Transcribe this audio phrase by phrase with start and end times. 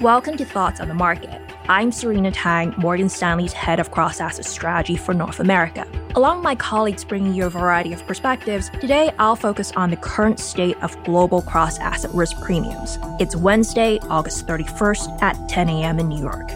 [0.00, 1.42] Welcome to Thoughts on the Market.
[1.68, 5.88] I'm Serena Tang, Morgan Stanley's head of cross asset strategy for North America.
[6.14, 9.96] Along with my colleagues bringing you a variety of perspectives, today I'll focus on the
[9.96, 12.96] current state of global cross asset risk premiums.
[13.18, 15.98] It's Wednesday, August 31st at 10 a.m.
[15.98, 16.48] in New York.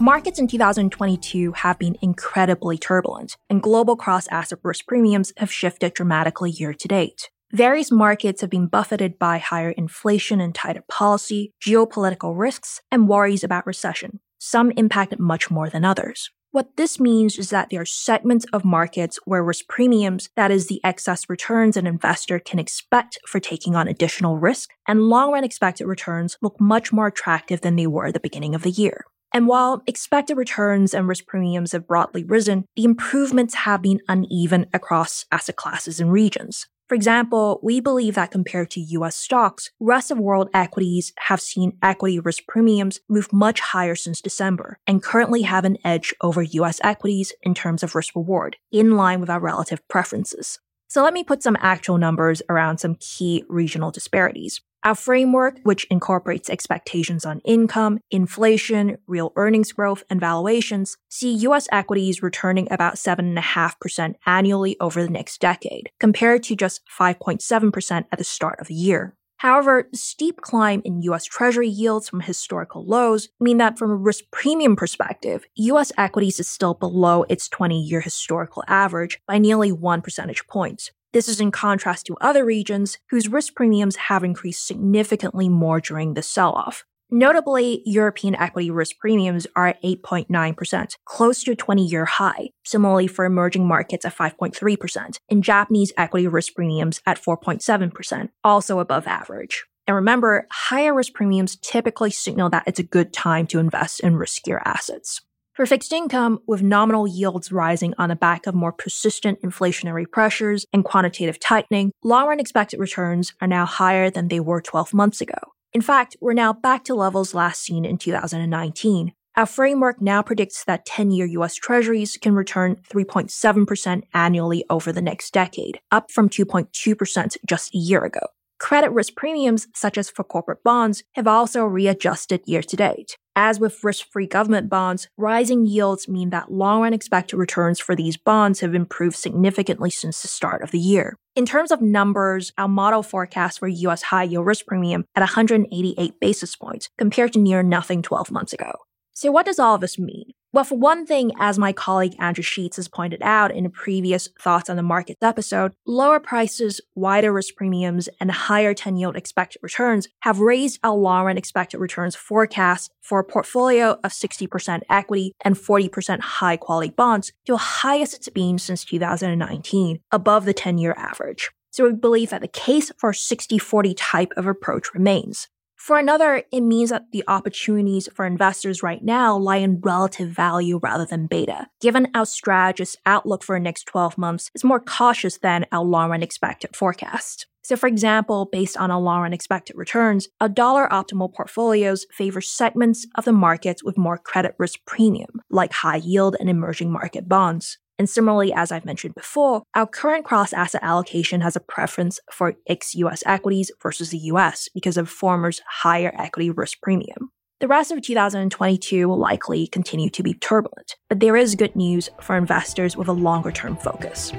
[0.00, 5.92] Markets in 2022 have been incredibly turbulent, and global cross asset risk premiums have shifted
[5.92, 7.28] dramatically year to date.
[7.52, 13.44] Various markets have been buffeted by higher inflation and tighter policy, geopolitical risks, and worries
[13.44, 16.30] about recession, some impacted much more than others.
[16.50, 20.66] What this means is that there are segments of markets where risk premiums, that is,
[20.66, 25.44] the excess returns an investor can expect for taking on additional risk, and long run
[25.44, 29.04] expected returns look much more attractive than they were at the beginning of the year.
[29.32, 34.66] And while expected returns and risk premiums have broadly risen, the improvements have been uneven
[34.72, 36.66] across asset classes and regions.
[36.88, 41.76] For example, we believe that compared to US stocks, rest of world equities have seen
[41.82, 46.80] equity risk premiums move much higher since December and currently have an edge over US
[46.84, 50.60] equities in terms of risk reward, in line with our relative preferences.
[50.86, 54.60] So let me put some actual numbers around some key regional disparities.
[54.86, 61.66] Our framework, which incorporates expectations on income, inflation, real earnings growth, and valuations, see US
[61.72, 68.22] equities returning about 7.5% annually over the next decade, compared to just 5.7% at the
[68.22, 69.16] start of the year.
[69.38, 74.22] However, steep climb in US Treasury yields from historical lows mean that from a risk
[74.30, 80.00] premium perspective, US equities is still below its 20 year historical average by nearly 1
[80.00, 80.92] percentage point.
[81.16, 86.12] This is in contrast to other regions whose risk premiums have increased significantly more during
[86.12, 86.84] the sell off.
[87.10, 92.50] Notably, European equity risk premiums are at 8.9%, close to a 20 year high.
[92.66, 99.06] Similarly, for emerging markets at 5.3%, and Japanese equity risk premiums at 4.7%, also above
[99.06, 99.64] average.
[99.86, 104.16] And remember, higher risk premiums typically signal that it's a good time to invest in
[104.16, 105.22] riskier assets.
[105.56, 110.66] For fixed income, with nominal yields rising on the back of more persistent inflationary pressures
[110.70, 115.22] and quantitative tightening, long run expected returns are now higher than they were 12 months
[115.22, 115.38] ago.
[115.72, 119.14] In fact, we're now back to levels last seen in 2019.
[119.34, 125.00] Our framework now predicts that 10 year US Treasuries can return 3.7% annually over the
[125.00, 128.26] next decade, up from 2.2% just a year ago.
[128.58, 133.16] Credit risk premiums, such as for corporate bonds, have also readjusted year to date.
[133.38, 137.94] As with risk free government bonds, rising yields mean that long run expected returns for
[137.94, 141.18] these bonds have improved significantly since the start of the year.
[141.34, 146.18] In terms of numbers, our model forecasts for US high yield risk premium at 188
[146.18, 148.72] basis points compared to near nothing 12 months ago.
[149.12, 150.32] So, what does all of this mean?
[150.56, 154.26] Well, for one thing, as my colleague Andrew Sheets has pointed out in a previous
[154.40, 159.58] Thoughts on the Markets episode, lower prices, wider risk premiums, and higher 10 yield expected
[159.62, 165.34] returns have raised our long run expected returns forecast for a portfolio of 60% equity
[165.44, 170.78] and 40% high quality bonds to the highest it's been since 2019, above the 10
[170.78, 171.50] year average.
[171.70, 175.48] So we believe that the case for a 60 40 type of approach remains.
[175.86, 180.80] For another, it means that the opportunities for investors right now lie in relative value
[180.82, 185.38] rather than beta, given our strategist's outlook for the next 12 months is more cautious
[185.38, 187.46] than our long run expected forecast.
[187.62, 192.40] So, for example, based on our long run expected returns, our dollar optimal portfolios favor
[192.40, 197.28] segments of the markets with more credit risk premium, like high yield and emerging market
[197.28, 197.78] bonds.
[197.98, 202.54] And similarly, as I've mentioned before, our current cross asset allocation has a preference for
[202.68, 207.30] ex US equities versus the US because of former's higher equity risk premium.
[207.58, 212.10] The rest of 2022 will likely continue to be turbulent, but there is good news
[212.20, 214.30] for investors with a longer term focus.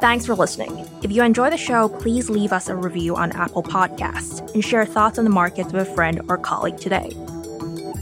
[0.00, 0.84] Thanks for listening.
[1.04, 4.84] If you enjoy the show, please leave us a review on Apple Podcasts and share
[4.84, 7.10] thoughts on the markets with a friend or colleague today.